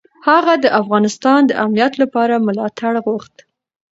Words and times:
هغه 0.27 0.53
د 0.63 0.65
افغانستان 0.81 1.39
د 1.45 1.51
امنیت 1.63 1.93
لپاره 2.01 2.43
ملاتړ 2.47 2.93
غوښت. 3.05 3.35